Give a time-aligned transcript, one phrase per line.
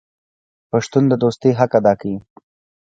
[0.71, 2.17] پښتون د دوستۍ حق ادا کوي.